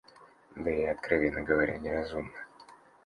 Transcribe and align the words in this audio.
Да 0.55 0.71
и, 0.71 0.85
откровенно 0.87 1.41
говоря, 1.43 1.77
неразумно. 1.77 2.31